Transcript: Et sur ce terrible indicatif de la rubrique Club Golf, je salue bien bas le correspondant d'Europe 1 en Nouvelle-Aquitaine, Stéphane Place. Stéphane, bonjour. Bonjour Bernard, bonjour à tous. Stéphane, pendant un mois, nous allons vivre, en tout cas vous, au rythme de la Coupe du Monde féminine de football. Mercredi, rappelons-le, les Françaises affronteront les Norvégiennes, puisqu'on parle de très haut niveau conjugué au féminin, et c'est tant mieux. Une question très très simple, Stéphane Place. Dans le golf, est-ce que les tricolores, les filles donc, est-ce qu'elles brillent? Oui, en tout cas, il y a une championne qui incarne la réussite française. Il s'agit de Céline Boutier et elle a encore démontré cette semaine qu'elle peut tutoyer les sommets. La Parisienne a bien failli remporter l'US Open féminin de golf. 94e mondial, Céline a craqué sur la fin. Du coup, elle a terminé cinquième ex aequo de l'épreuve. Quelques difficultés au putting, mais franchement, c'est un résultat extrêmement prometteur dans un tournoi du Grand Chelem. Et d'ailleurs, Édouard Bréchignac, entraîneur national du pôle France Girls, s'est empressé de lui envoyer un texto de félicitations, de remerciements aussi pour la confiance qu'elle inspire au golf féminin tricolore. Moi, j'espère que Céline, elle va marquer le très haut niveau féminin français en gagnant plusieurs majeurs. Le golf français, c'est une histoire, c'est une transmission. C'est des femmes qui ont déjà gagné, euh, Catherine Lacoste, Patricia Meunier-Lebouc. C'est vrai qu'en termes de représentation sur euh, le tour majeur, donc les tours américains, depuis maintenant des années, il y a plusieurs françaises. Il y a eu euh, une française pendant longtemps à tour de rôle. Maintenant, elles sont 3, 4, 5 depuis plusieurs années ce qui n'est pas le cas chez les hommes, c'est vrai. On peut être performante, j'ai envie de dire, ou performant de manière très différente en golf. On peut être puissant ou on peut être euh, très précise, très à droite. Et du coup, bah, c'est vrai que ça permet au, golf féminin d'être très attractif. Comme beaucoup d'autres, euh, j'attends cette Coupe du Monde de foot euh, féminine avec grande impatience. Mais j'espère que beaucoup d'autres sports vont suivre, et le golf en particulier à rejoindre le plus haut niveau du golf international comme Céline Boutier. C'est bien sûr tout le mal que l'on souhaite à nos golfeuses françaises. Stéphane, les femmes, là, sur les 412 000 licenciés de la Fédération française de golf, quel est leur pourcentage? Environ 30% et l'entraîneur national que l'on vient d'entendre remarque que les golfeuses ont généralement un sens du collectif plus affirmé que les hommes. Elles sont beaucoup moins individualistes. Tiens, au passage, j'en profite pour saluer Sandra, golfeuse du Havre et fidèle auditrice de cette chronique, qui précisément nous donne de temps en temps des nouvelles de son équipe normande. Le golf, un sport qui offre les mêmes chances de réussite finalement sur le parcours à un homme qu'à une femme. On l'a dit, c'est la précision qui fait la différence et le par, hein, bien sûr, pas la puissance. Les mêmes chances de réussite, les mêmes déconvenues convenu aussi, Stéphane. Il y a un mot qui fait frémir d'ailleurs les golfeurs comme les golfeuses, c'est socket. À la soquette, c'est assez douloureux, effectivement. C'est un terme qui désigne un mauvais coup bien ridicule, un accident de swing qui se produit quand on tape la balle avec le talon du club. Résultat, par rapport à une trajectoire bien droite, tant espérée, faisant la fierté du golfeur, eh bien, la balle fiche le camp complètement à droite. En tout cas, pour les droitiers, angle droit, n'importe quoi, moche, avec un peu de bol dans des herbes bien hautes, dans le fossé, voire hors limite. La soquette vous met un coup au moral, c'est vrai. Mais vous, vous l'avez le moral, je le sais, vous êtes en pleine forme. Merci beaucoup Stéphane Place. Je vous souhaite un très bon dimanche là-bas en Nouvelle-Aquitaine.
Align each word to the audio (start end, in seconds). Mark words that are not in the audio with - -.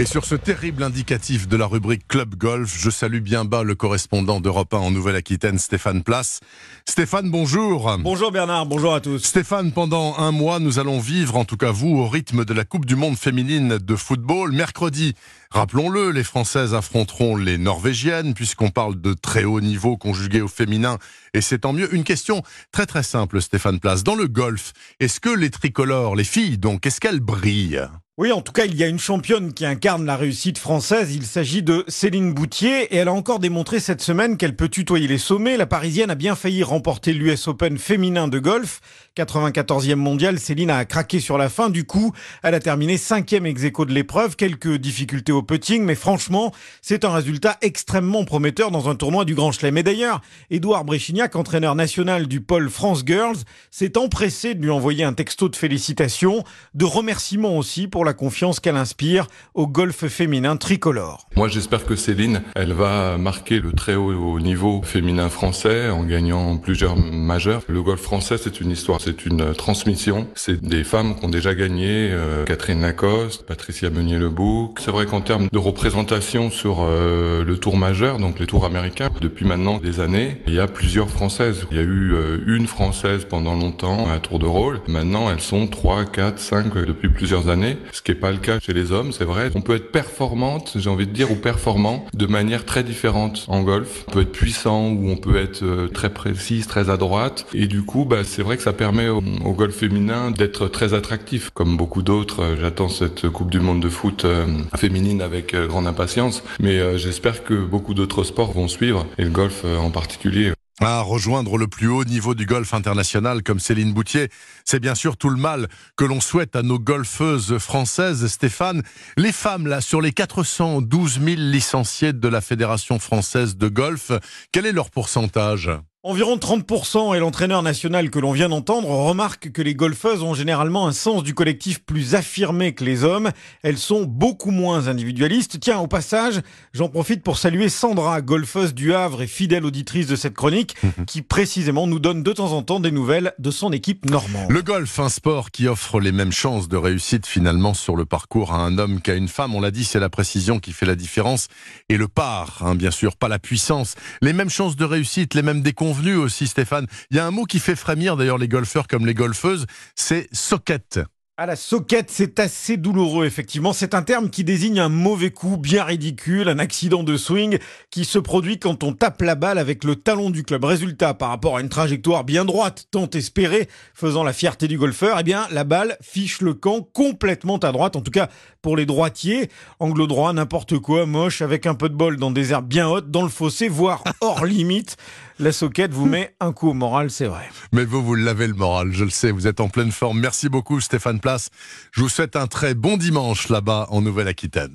Et 0.00 0.06
sur 0.06 0.24
ce 0.24 0.34
terrible 0.34 0.82
indicatif 0.82 1.46
de 1.46 1.58
la 1.58 1.66
rubrique 1.66 2.08
Club 2.08 2.34
Golf, 2.34 2.74
je 2.74 2.88
salue 2.88 3.20
bien 3.20 3.44
bas 3.44 3.64
le 3.64 3.74
correspondant 3.74 4.40
d'Europe 4.40 4.72
1 4.72 4.78
en 4.78 4.90
Nouvelle-Aquitaine, 4.90 5.58
Stéphane 5.58 6.02
Place. 6.02 6.40
Stéphane, 6.88 7.30
bonjour. 7.30 7.98
Bonjour 7.98 8.32
Bernard, 8.32 8.64
bonjour 8.64 8.94
à 8.94 9.02
tous. 9.02 9.18
Stéphane, 9.18 9.72
pendant 9.72 10.16
un 10.16 10.32
mois, 10.32 10.58
nous 10.58 10.78
allons 10.78 11.00
vivre, 11.00 11.36
en 11.36 11.44
tout 11.44 11.58
cas 11.58 11.70
vous, 11.70 11.98
au 11.98 12.08
rythme 12.08 12.46
de 12.46 12.54
la 12.54 12.64
Coupe 12.64 12.86
du 12.86 12.96
Monde 12.96 13.18
féminine 13.18 13.76
de 13.76 13.94
football. 13.94 14.52
Mercredi, 14.52 15.12
rappelons-le, 15.50 16.12
les 16.12 16.24
Françaises 16.24 16.72
affronteront 16.72 17.36
les 17.36 17.58
Norvégiennes, 17.58 18.32
puisqu'on 18.32 18.70
parle 18.70 18.98
de 18.98 19.12
très 19.12 19.44
haut 19.44 19.60
niveau 19.60 19.98
conjugué 19.98 20.40
au 20.40 20.48
féminin, 20.48 20.96
et 21.34 21.42
c'est 21.42 21.58
tant 21.58 21.74
mieux. 21.74 21.94
Une 21.94 22.04
question 22.04 22.42
très 22.72 22.86
très 22.86 23.02
simple, 23.02 23.42
Stéphane 23.42 23.80
Place. 23.80 24.02
Dans 24.02 24.14
le 24.14 24.28
golf, 24.28 24.72
est-ce 24.98 25.20
que 25.20 25.28
les 25.28 25.50
tricolores, 25.50 26.16
les 26.16 26.24
filles 26.24 26.56
donc, 26.56 26.86
est-ce 26.86 27.00
qu'elles 27.00 27.20
brillent? 27.20 27.82
Oui, 28.20 28.32
en 28.32 28.42
tout 28.42 28.52
cas, 28.52 28.66
il 28.66 28.76
y 28.76 28.84
a 28.84 28.86
une 28.86 28.98
championne 28.98 29.54
qui 29.54 29.64
incarne 29.64 30.04
la 30.04 30.14
réussite 30.14 30.58
française. 30.58 31.14
Il 31.14 31.24
s'agit 31.24 31.62
de 31.62 31.86
Céline 31.88 32.34
Boutier 32.34 32.82
et 32.92 32.96
elle 32.96 33.08
a 33.08 33.14
encore 33.14 33.38
démontré 33.38 33.80
cette 33.80 34.02
semaine 34.02 34.36
qu'elle 34.36 34.54
peut 34.54 34.68
tutoyer 34.68 35.08
les 35.08 35.16
sommets. 35.16 35.56
La 35.56 35.64
Parisienne 35.64 36.10
a 36.10 36.14
bien 36.14 36.34
failli 36.34 36.62
remporter 36.62 37.14
l'US 37.14 37.48
Open 37.48 37.78
féminin 37.78 38.28
de 38.28 38.38
golf. 38.38 38.82
94e 39.16 39.94
mondial, 39.94 40.38
Céline 40.38 40.70
a 40.70 40.84
craqué 40.84 41.18
sur 41.18 41.38
la 41.38 41.48
fin. 41.48 41.70
Du 41.70 41.84
coup, 41.84 42.12
elle 42.42 42.54
a 42.54 42.60
terminé 42.60 42.98
cinquième 42.98 43.46
ex 43.46 43.64
aequo 43.64 43.86
de 43.86 43.94
l'épreuve. 43.94 44.36
Quelques 44.36 44.76
difficultés 44.76 45.32
au 45.32 45.42
putting, 45.42 45.82
mais 45.82 45.94
franchement, 45.94 46.52
c'est 46.82 47.06
un 47.06 47.14
résultat 47.14 47.56
extrêmement 47.62 48.26
prometteur 48.26 48.70
dans 48.70 48.90
un 48.90 48.96
tournoi 48.96 49.24
du 49.24 49.34
Grand 49.34 49.50
Chelem. 49.50 49.78
Et 49.78 49.82
d'ailleurs, 49.82 50.20
Édouard 50.50 50.84
Bréchignac, 50.84 51.36
entraîneur 51.36 51.74
national 51.74 52.26
du 52.28 52.42
pôle 52.42 52.68
France 52.68 53.02
Girls, 53.06 53.38
s'est 53.70 53.96
empressé 53.96 54.54
de 54.54 54.62
lui 54.62 54.70
envoyer 54.70 55.04
un 55.04 55.14
texto 55.14 55.48
de 55.48 55.56
félicitations, 55.56 56.44
de 56.74 56.84
remerciements 56.84 57.56
aussi 57.56 57.88
pour 57.88 58.04
la 58.04 58.09
confiance 58.12 58.60
qu'elle 58.60 58.76
inspire 58.76 59.26
au 59.54 59.66
golf 59.66 60.06
féminin 60.06 60.56
tricolore. 60.56 61.28
Moi, 61.36 61.48
j'espère 61.48 61.84
que 61.84 61.96
Céline, 61.96 62.42
elle 62.54 62.72
va 62.72 63.18
marquer 63.18 63.60
le 63.60 63.72
très 63.72 63.94
haut 63.94 64.40
niveau 64.40 64.82
féminin 64.82 65.28
français 65.28 65.90
en 65.90 66.04
gagnant 66.04 66.56
plusieurs 66.56 66.96
majeurs. 66.96 67.62
Le 67.68 67.82
golf 67.82 68.00
français, 68.00 68.36
c'est 68.38 68.60
une 68.60 68.70
histoire, 68.70 69.00
c'est 69.00 69.24
une 69.26 69.54
transmission. 69.54 70.26
C'est 70.34 70.60
des 70.60 70.84
femmes 70.84 71.16
qui 71.16 71.24
ont 71.24 71.28
déjà 71.28 71.54
gagné, 71.54 72.10
euh, 72.12 72.44
Catherine 72.44 72.80
Lacoste, 72.80 73.44
Patricia 73.46 73.90
Meunier-Lebouc. 73.90 74.80
C'est 74.80 74.90
vrai 74.90 75.06
qu'en 75.06 75.20
termes 75.20 75.48
de 75.52 75.58
représentation 75.58 76.50
sur 76.50 76.78
euh, 76.80 77.44
le 77.44 77.58
tour 77.58 77.76
majeur, 77.76 78.18
donc 78.18 78.38
les 78.38 78.46
tours 78.46 78.64
américains, 78.64 79.10
depuis 79.20 79.44
maintenant 79.44 79.78
des 79.78 80.00
années, 80.00 80.40
il 80.46 80.54
y 80.54 80.60
a 80.60 80.66
plusieurs 80.66 81.08
françaises. 81.08 81.66
Il 81.70 81.76
y 81.76 81.80
a 81.80 81.84
eu 81.84 82.12
euh, 82.12 82.38
une 82.46 82.66
française 82.66 83.26
pendant 83.28 83.54
longtemps 83.54 84.10
à 84.10 84.18
tour 84.18 84.38
de 84.38 84.46
rôle. 84.46 84.80
Maintenant, 84.88 85.30
elles 85.30 85.40
sont 85.40 85.66
3, 85.66 86.06
4, 86.06 86.38
5 86.38 86.74
depuis 86.74 87.08
plusieurs 87.08 87.48
années 87.48 87.78
ce 87.92 88.02
qui 88.02 88.12
n'est 88.12 88.18
pas 88.18 88.30
le 88.30 88.38
cas 88.38 88.58
chez 88.60 88.72
les 88.72 88.92
hommes, 88.92 89.12
c'est 89.12 89.24
vrai. 89.24 89.50
On 89.54 89.60
peut 89.60 89.74
être 89.74 89.92
performante, 89.92 90.72
j'ai 90.76 90.90
envie 90.90 91.06
de 91.06 91.12
dire, 91.12 91.30
ou 91.30 91.36
performant 91.36 92.06
de 92.14 92.26
manière 92.26 92.64
très 92.64 92.82
différente 92.82 93.44
en 93.48 93.62
golf. 93.62 94.04
On 94.08 94.12
peut 94.12 94.20
être 94.22 94.32
puissant 94.32 94.90
ou 94.90 95.10
on 95.10 95.16
peut 95.16 95.36
être 95.36 95.62
euh, 95.62 95.88
très 95.88 96.10
précise, 96.10 96.66
très 96.66 96.90
à 96.90 96.96
droite. 96.96 97.46
Et 97.54 97.66
du 97.66 97.82
coup, 97.82 98.04
bah, 98.04 98.24
c'est 98.24 98.42
vrai 98.42 98.56
que 98.56 98.62
ça 98.62 98.72
permet 98.72 99.08
au, 99.08 99.20
golf 99.52 99.74
féminin 99.74 100.30
d'être 100.30 100.68
très 100.68 100.94
attractif. 100.94 101.50
Comme 101.50 101.76
beaucoup 101.76 102.02
d'autres, 102.02 102.42
euh, 102.42 102.56
j'attends 102.60 102.88
cette 102.88 103.28
Coupe 103.28 103.50
du 103.50 103.60
Monde 103.60 103.80
de 103.80 103.88
foot 103.88 104.24
euh, 104.24 104.46
féminine 104.76 105.22
avec 105.22 105.54
grande 105.54 105.86
impatience. 105.86 106.42
Mais 106.60 106.98
j'espère 106.98 107.44
que 107.44 107.54
beaucoup 107.54 107.94
d'autres 107.94 108.24
sports 108.24 108.52
vont 108.52 108.68
suivre, 108.68 109.06
et 109.18 109.24
le 109.24 109.30
golf 109.30 109.64
en 109.64 109.90
particulier 109.90 110.52
à 110.80 111.00
rejoindre 111.02 111.58
le 111.58 111.66
plus 111.66 111.88
haut 111.88 112.04
niveau 112.04 112.34
du 112.34 112.46
golf 112.46 112.72
international 112.74 113.42
comme 113.42 113.60
Céline 113.60 113.92
Boutier. 113.92 114.28
C'est 114.64 114.80
bien 114.80 114.94
sûr 114.94 115.16
tout 115.16 115.28
le 115.28 115.36
mal 115.36 115.68
que 115.96 116.04
l'on 116.04 116.20
souhaite 116.20 116.56
à 116.56 116.62
nos 116.62 116.78
golfeuses 116.78 117.58
françaises. 117.58 118.26
Stéphane, 118.26 118.82
les 119.16 119.32
femmes, 119.32 119.66
là, 119.66 119.80
sur 119.80 120.00
les 120.00 120.12
412 120.12 121.20
000 121.22 121.36
licenciés 121.36 122.12
de 122.12 122.28
la 122.28 122.40
Fédération 122.40 122.98
française 122.98 123.56
de 123.56 123.68
golf, 123.68 124.12
quel 124.52 124.66
est 124.66 124.72
leur 124.72 124.90
pourcentage? 124.90 125.70
Environ 126.02 126.38
30% 126.38 127.14
et 127.14 127.18
l'entraîneur 127.18 127.62
national 127.62 128.08
que 128.08 128.18
l'on 128.18 128.32
vient 128.32 128.48
d'entendre 128.48 128.88
remarque 128.88 129.52
que 129.52 129.60
les 129.60 129.74
golfeuses 129.74 130.22
ont 130.22 130.32
généralement 130.32 130.86
un 130.86 130.92
sens 130.92 131.22
du 131.22 131.34
collectif 131.34 131.84
plus 131.84 132.14
affirmé 132.14 132.72
que 132.72 132.84
les 132.84 133.04
hommes. 133.04 133.32
Elles 133.62 133.76
sont 133.76 134.04
beaucoup 134.04 134.50
moins 134.50 134.88
individualistes. 134.88 135.60
Tiens, 135.60 135.78
au 135.78 135.88
passage, 135.88 136.40
j'en 136.72 136.88
profite 136.88 137.22
pour 137.22 137.36
saluer 137.36 137.68
Sandra, 137.68 138.22
golfeuse 138.22 138.72
du 138.72 138.94
Havre 138.94 139.20
et 139.20 139.26
fidèle 139.26 139.66
auditrice 139.66 140.06
de 140.06 140.16
cette 140.16 140.32
chronique, 140.32 140.74
qui 141.06 141.20
précisément 141.20 141.86
nous 141.86 141.98
donne 141.98 142.22
de 142.22 142.32
temps 142.32 142.52
en 142.52 142.62
temps 142.62 142.80
des 142.80 142.92
nouvelles 142.92 143.34
de 143.38 143.50
son 143.50 143.70
équipe 143.70 144.08
normande. 144.08 144.50
Le 144.50 144.62
golf, 144.62 145.00
un 145.00 145.10
sport 145.10 145.50
qui 145.50 145.68
offre 145.68 146.00
les 146.00 146.12
mêmes 146.12 146.32
chances 146.32 146.66
de 146.68 146.78
réussite 146.78 147.26
finalement 147.26 147.74
sur 147.74 147.94
le 147.94 148.06
parcours 148.06 148.54
à 148.54 148.60
un 148.60 148.78
homme 148.78 149.02
qu'à 149.02 149.16
une 149.16 149.28
femme. 149.28 149.54
On 149.54 149.60
l'a 149.60 149.70
dit, 149.70 149.84
c'est 149.84 150.00
la 150.00 150.08
précision 150.08 150.60
qui 150.60 150.72
fait 150.72 150.86
la 150.86 150.96
différence 150.96 151.48
et 151.90 151.98
le 151.98 152.08
par, 152.08 152.62
hein, 152.64 152.74
bien 152.74 152.90
sûr, 152.90 153.16
pas 153.16 153.28
la 153.28 153.38
puissance. 153.38 153.96
Les 154.22 154.32
mêmes 154.32 154.48
chances 154.48 154.76
de 154.76 154.86
réussite, 154.86 155.34
les 155.34 155.42
mêmes 155.42 155.60
déconvenues 155.60 155.89
convenu 155.90 156.14
aussi, 156.14 156.46
Stéphane. 156.46 156.86
Il 157.10 157.16
y 157.16 157.20
a 157.20 157.26
un 157.26 157.32
mot 157.32 157.44
qui 157.44 157.58
fait 157.58 157.74
frémir 157.74 158.16
d'ailleurs 158.16 158.38
les 158.38 158.46
golfeurs 158.46 158.86
comme 158.86 159.06
les 159.06 159.14
golfeuses, 159.14 159.66
c'est 159.96 160.28
socket. 160.32 161.00
À 161.36 161.46
la 161.46 161.56
soquette, 161.56 162.10
c'est 162.10 162.38
assez 162.38 162.76
douloureux, 162.76 163.24
effectivement. 163.24 163.72
C'est 163.72 163.94
un 163.94 164.02
terme 164.02 164.28
qui 164.28 164.44
désigne 164.44 164.78
un 164.78 164.90
mauvais 164.90 165.30
coup 165.30 165.56
bien 165.56 165.84
ridicule, 165.84 166.50
un 166.50 166.58
accident 166.58 167.02
de 167.02 167.16
swing 167.16 167.58
qui 167.90 168.04
se 168.04 168.18
produit 168.18 168.58
quand 168.58 168.84
on 168.84 168.92
tape 168.92 169.22
la 169.22 169.36
balle 169.36 169.56
avec 169.56 169.82
le 169.82 169.96
talon 169.96 170.28
du 170.28 170.44
club. 170.44 170.64
Résultat, 170.64 171.14
par 171.14 171.30
rapport 171.30 171.56
à 171.56 171.62
une 171.62 171.70
trajectoire 171.70 172.24
bien 172.24 172.44
droite, 172.44 172.88
tant 172.90 173.08
espérée, 173.08 173.70
faisant 173.94 174.22
la 174.22 174.34
fierté 174.34 174.68
du 174.68 174.76
golfeur, 174.76 175.16
eh 175.18 175.22
bien, 175.22 175.46
la 175.50 175.64
balle 175.64 175.96
fiche 176.02 176.42
le 176.42 176.52
camp 176.52 176.86
complètement 176.92 177.56
à 177.56 177.72
droite. 177.72 177.96
En 177.96 178.02
tout 178.02 178.10
cas, 178.10 178.28
pour 178.60 178.76
les 178.76 178.84
droitiers, 178.84 179.48
angle 179.78 180.06
droit, 180.06 180.30
n'importe 180.34 180.78
quoi, 180.78 181.06
moche, 181.06 181.40
avec 181.40 181.64
un 181.64 181.74
peu 181.74 181.88
de 181.88 181.94
bol 181.94 182.18
dans 182.18 182.30
des 182.30 182.52
herbes 182.52 182.68
bien 182.68 182.86
hautes, 182.86 183.10
dans 183.10 183.22
le 183.22 183.30
fossé, 183.30 183.68
voire 183.68 184.04
hors 184.20 184.44
limite. 184.44 184.98
La 185.40 185.52
soquette 185.52 185.94
vous 185.94 186.04
met 186.04 186.34
un 186.38 186.52
coup 186.52 186.68
au 186.68 186.74
moral, 186.74 187.10
c'est 187.10 187.24
vrai. 187.24 187.48
Mais 187.72 187.86
vous, 187.86 188.04
vous 188.04 188.14
l'avez 188.14 188.46
le 188.46 188.52
moral, 188.52 188.92
je 188.92 189.04
le 189.04 189.10
sais, 189.10 189.30
vous 189.30 189.46
êtes 189.46 189.60
en 189.60 189.70
pleine 189.70 189.90
forme. 189.90 190.20
Merci 190.20 190.50
beaucoup 190.50 190.82
Stéphane 190.82 191.18
Place. 191.18 191.48
Je 191.92 192.02
vous 192.02 192.10
souhaite 192.10 192.36
un 192.36 192.46
très 192.46 192.74
bon 192.74 192.98
dimanche 192.98 193.48
là-bas 193.48 193.86
en 193.88 194.02
Nouvelle-Aquitaine. 194.02 194.68